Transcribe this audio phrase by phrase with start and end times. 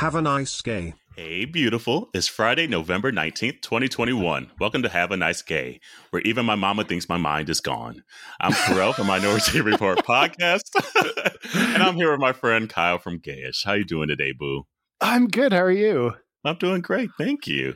[0.00, 0.94] Have a nice gay.
[1.14, 2.08] Hey, beautiful.
[2.14, 4.50] It's Friday, November 19th, 2021.
[4.58, 5.78] Welcome to Have a Nice Gay,
[6.08, 8.02] where even my mama thinks my mind is gone.
[8.40, 10.70] I'm Pharrell from Minority Report podcast,
[11.54, 13.62] and I'm here with my friend Kyle from Gayish.
[13.62, 14.62] How you doing today, boo?
[15.02, 15.52] I'm good.
[15.52, 16.14] How are you?
[16.46, 17.10] I'm doing great.
[17.18, 17.74] Thank you.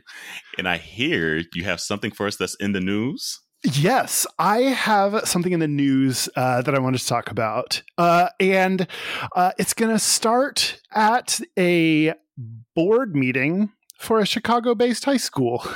[0.56, 3.38] And I hear you have something for us that's in the news.
[3.64, 7.82] Yes, I have something in the news uh, that I wanted to talk about.
[7.96, 8.86] Uh, and
[9.34, 12.12] uh, it's going to start at a
[12.74, 15.66] board meeting for a Chicago based high school.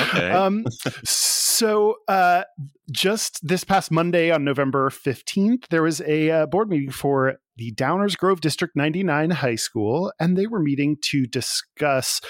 [0.00, 0.30] Okay.
[0.32, 0.64] um,
[1.04, 2.42] so, uh,
[2.90, 7.72] just this past Monday on November 15th, there was a uh, board meeting for the
[7.72, 12.20] Downers Grove District 99 High School, and they were meeting to discuss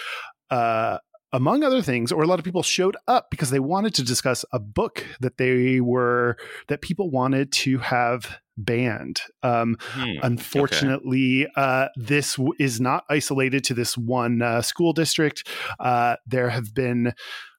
[0.50, 0.98] uh,
[1.34, 4.44] among other things, or a lot of people showed up because they wanted to discuss
[4.52, 6.36] a book that they were
[6.68, 9.20] that people wanted to have banned.
[9.42, 15.48] Um, Hmm, unfortunately, uh, this w- is not isolated to this one uh, school district.
[15.80, 17.12] Uh, there have been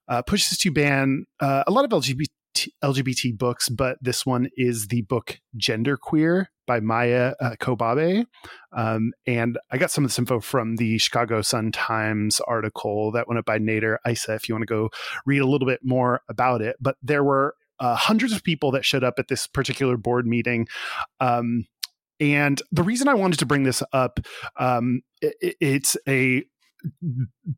[0.08, 2.28] uh, pushes to ban uh, a lot of LGBT.
[2.84, 8.26] LGBT books, but this one is the book Genderqueer by Maia uh, Kobabe.
[8.76, 13.28] Um, and I got some of this info from the Chicago Sun Times article that
[13.28, 14.90] went up by Nader Issa if you want to go
[15.26, 16.76] read a little bit more about it.
[16.80, 20.68] But there were uh, hundreds of people that showed up at this particular board meeting.
[21.20, 21.66] Um,
[22.20, 24.20] and the reason I wanted to bring this up,
[24.58, 26.46] um, it, it's a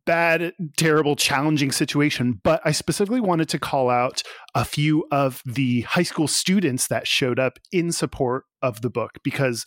[0.06, 2.40] bad, terrible, challenging situation.
[2.44, 4.22] But I specifically wanted to call out
[4.56, 9.12] a few of the high school students that showed up in support of the book
[9.24, 9.66] because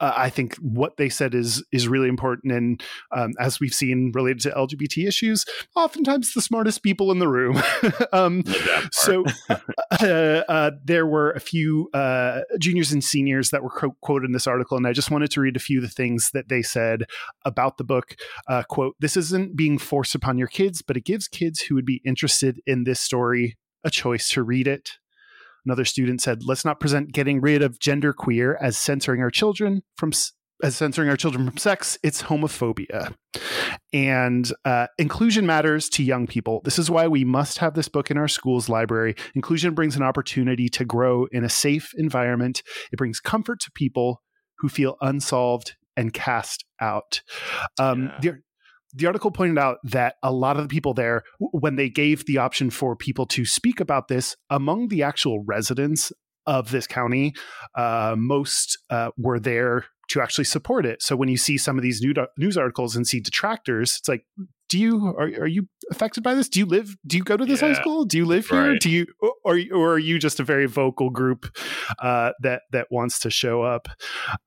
[0.00, 4.12] uh, I think what they said is is really important, and um, as we've seen
[4.14, 5.44] related to LGBT issues,
[5.76, 7.62] oftentimes the smartest people in the room.
[8.12, 8.42] um,
[8.92, 14.26] so uh, uh, there were a few uh, juniors and seniors that were co- quoted
[14.26, 16.48] in this article, and I just wanted to read a few of the things that
[16.48, 17.04] they said
[17.44, 18.16] about the book.
[18.48, 21.86] Uh, quote: "This isn't being forced upon your kids, but it gives kids who would
[21.86, 24.92] be interested in this story a choice to read it."
[25.64, 29.82] Another student said, "Let's not present getting rid of gender queer as censoring our children
[29.96, 30.12] from."
[30.62, 33.14] As censoring our children from sex, it's homophobia.
[33.94, 36.60] And uh, inclusion matters to young people.
[36.64, 39.14] This is why we must have this book in our school's library.
[39.34, 42.62] Inclusion brings an opportunity to grow in a safe environment.
[42.92, 44.22] It brings comfort to people
[44.58, 47.22] who feel unsolved and cast out.
[47.78, 48.18] Um, Yeah.
[48.20, 48.42] the,
[48.92, 52.38] the article pointed out that a lot of the people there, when they gave the
[52.38, 56.12] option for people to speak about this among the actual residents
[56.46, 57.34] of this county,
[57.76, 61.02] uh, most uh, were there to actually support it.
[61.02, 64.24] So when you see some of these new news articles and see detractors, it's like,
[64.68, 66.48] do you are, are you affected by this?
[66.48, 66.96] Do you live?
[67.06, 68.04] Do you go to this high school?
[68.04, 68.70] Do you live here?
[68.72, 68.80] Right.
[68.80, 69.06] Do you
[69.44, 71.46] or or are you just a very vocal group
[71.98, 73.88] uh, that that wants to show up?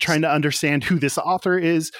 [0.00, 1.90] trying to understand who this author is,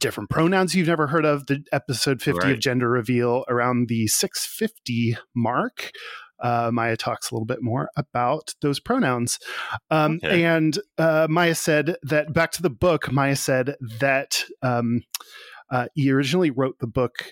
[0.00, 2.52] different pronouns you've never heard of, the episode 50 Right.
[2.52, 5.90] of Gender Reveal around the 650 mark.
[6.42, 9.38] Uh, Maia talks a little bit more about those pronouns.
[9.90, 10.44] Um, Okay.
[10.44, 15.02] And uh, Maia said that, back to the book, Maia said that um,
[15.70, 17.24] uh, he originally wrote the book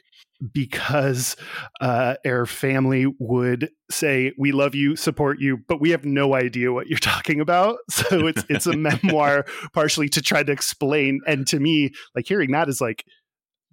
[0.52, 1.36] because
[1.80, 6.72] uh, our family would say, "We love you, support you," but we have no idea
[6.72, 7.78] what you're talking about.
[7.90, 11.20] So it's it's a memoir, partially to try to explain.
[11.26, 13.04] And to me, like hearing that is like,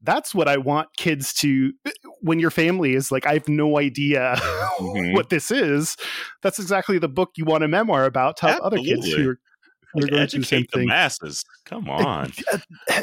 [0.01, 1.71] that's what I want kids to.
[2.21, 4.35] When your family is like, I have no idea
[4.79, 5.13] Mhm.
[5.13, 5.95] what this is.
[6.41, 8.37] That's exactly the book you want a memoir about.
[8.37, 9.39] Tell other kids who are,
[9.95, 11.43] who are going through the same educate the masses.
[11.65, 12.31] Come on.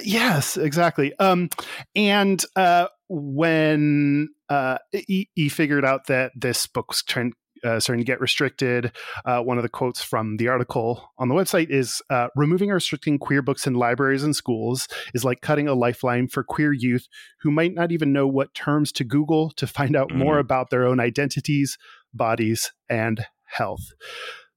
[0.03, 1.13] yes, exactly.
[1.19, 1.49] Um,
[1.97, 7.33] and uh, when uh, he, he figured out that this book was trying,
[7.65, 8.91] uh, starting to get restricted,
[9.25, 12.75] uh, one of the quotes from the article on the website is uh, removing or
[12.75, 17.07] restricting queer books in libraries and schools is like cutting a lifeline for queer youth
[17.41, 20.41] who might not even know what terms to Google to find out more Mm.
[20.41, 21.79] about their own identities,
[22.13, 23.93] bodies, and health.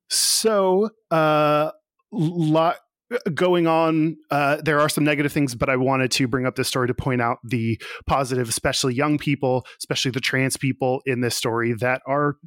[0.09, 1.71] So, uh,
[2.15, 2.77] lot
[3.33, 4.17] going on.
[4.31, 6.93] Uh, there are some negative things, but I wanted to bring up this story to
[6.93, 12.01] point out the positive, especially young people, especially the trans people in this story that
[12.07, 12.37] are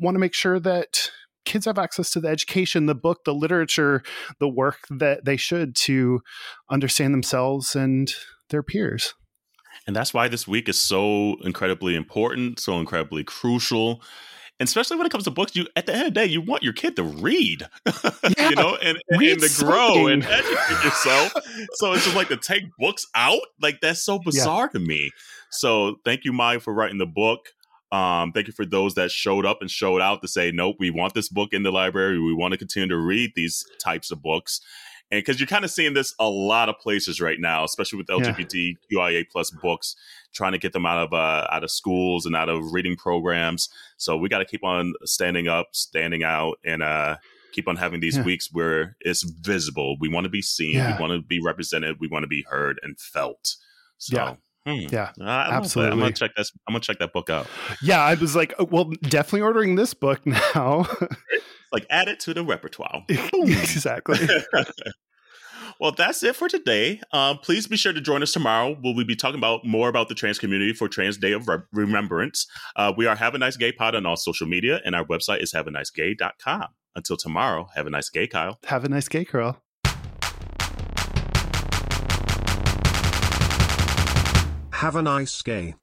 [0.00, 1.10] want to make sure that
[1.44, 4.02] kids have access to the education, the book, the literature,
[4.38, 6.20] the work that they should to
[6.70, 8.14] understand themselves and
[8.50, 9.14] their peers.
[9.86, 14.00] And that's why this week is so incredibly important, so incredibly crucial.
[14.62, 16.40] And especially when it comes to books, you at the end of the day, you
[16.40, 17.66] want your kid to read,
[18.38, 21.32] yeah, you know, and, and, and to grow and educate yourself.
[21.72, 24.78] so it's just like to take books out, like that's so bizarre yeah.
[24.78, 25.10] to me.
[25.50, 27.48] So thank you, Maia, for writing the book.
[27.90, 30.92] Um, thank you for those that showed up and showed out to say, nope, we
[30.92, 32.20] want this book in the library.
[32.20, 34.60] We want to continue to read these types of books.
[35.12, 38.06] And because you're kind of seeing this a lot of places right now, especially with
[38.06, 39.94] LGBTQIA plus books,
[40.32, 43.68] trying to get them out of uh, out of schools and out of reading programs.
[43.98, 47.16] So we got to keep on standing up, standing out, and uh,
[47.52, 48.22] keep on having these yeah.
[48.22, 49.96] weeks where it's visible.
[50.00, 50.76] We want to be seen.
[50.76, 50.96] Yeah.
[50.96, 52.00] We want to be represented.
[52.00, 53.56] We want to be heard and felt.
[53.98, 54.16] So.
[54.16, 54.34] Yeah.
[54.64, 54.86] Hmm.
[54.92, 55.92] Yeah, absolutely.
[55.92, 56.52] I'm gonna check this.
[56.68, 57.48] I'm gonna check that book out.
[57.82, 60.24] Yeah, I was like, oh, well, definitely ordering this book
[60.54, 60.86] now.
[61.72, 63.04] Like, add it to the repertoire.
[63.08, 64.18] exactly.
[65.80, 67.00] well, that's it for today.
[67.12, 68.76] Um, please be sure to join us tomorrow.
[68.82, 72.46] We'll be talking about more about the trans community for Trans Day of Re- Remembrance.
[72.76, 75.42] Uh, we are Have a Nice Gay Pod on all social media, and our website
[75.42, 76.66] is haveanicegay.com.
[76.94, 78.58] Until tomorrow, have a nice gay, Kyle.
[78.66, 79.62] Have a nice gay, Carl.
[84.72, 85.74] Have a nice gay.